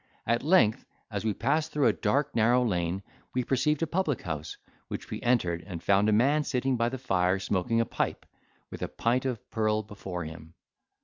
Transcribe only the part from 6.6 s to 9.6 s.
by the fire, smoking a pipe, with a pint of